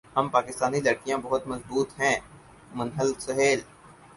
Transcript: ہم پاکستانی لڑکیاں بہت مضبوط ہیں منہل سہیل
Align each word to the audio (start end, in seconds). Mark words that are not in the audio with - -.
ہم 0.17 0.25
پاکستانی 0.29 0.79
لڑکیاں 0.85 1.17
بہت 1.25 1.43
مضبوط 1.47 1.89
ہیں 1.99 2.17
منہل 2.77 3.09
سہیل 3.25 3.59